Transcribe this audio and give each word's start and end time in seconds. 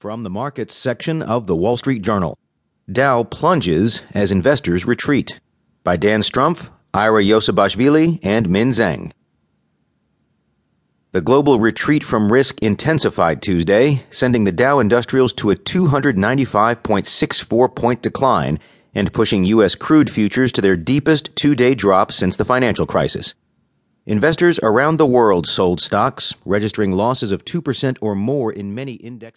From 0.00 0.22
the 0.22 0.30
markets 0.30 0.74
section 0.74 1.20
of 1.20 1.46
the 1.46 1.54
Wall 1.54 1.76
Street 1.76 2.00
Journal 2.00 2.38
Dow 2.90 3.22
plunges 3.22 4.00
as 4.14 4.32
investors 4.32 4.86
retreat. 4.86 5.38
By 5.84 5.98
Dan 5.98 6.22
Strumpf, 6.22 6.70
Ira 6.94 7.22
Iosebashvili, 7.22 8.18
and 8.22 8.48
Min 8.48 8.70
Zeng. 8.70 9.12
The 11.12 11.20
global 11.20 11.60
retreat 11.60 12.02
from 12.02 12.32
risk 12.32 12.62
intensified 12.62 13.42
Tuesday, 13.42 14.06
sending 14.08 14.44
the 14.44 14.52
Dow 14.52 14.78
Industrials 14.78 15.34
to 15.34 15.50
a 15.50 15.56
295.64 15.56 17.76
point 17.76 18.00
decline 18.00 18.58
and 18.94 19.12
pushing 19.12 19.44
U.S. 19.44 19.74
crude 19.74 20.08
futures 20.08 20.50
to 20.52 20.62
their 20.62 20.78
deepest 20.78 21.36
two 21.36 21.54
day 21.54 21.74
drop 21.74 22.10
since 22.10 22.36
the 22.36 22.46
financial 22.46 22.86
crisis. 22.86 23.34
Investors 24.06 24.58
around 24.62 24.96
the 24.96 25.04
world 25.04 25.46
sold 25.46 25.78
stocks, 25.78 26.34
registering 26.46 26.92
losses 26.92 27.32
of 27.32 27.44
2% 27.44 27.98
or 28.00 28.14
more 28.14 28.50
in 28.50 28.74
many 28.74 28.94
index 28.94 29.20